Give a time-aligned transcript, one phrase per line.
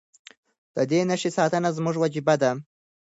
[0.75, 2.51] د دې نښې ساتنه زموږ وجیبه ده.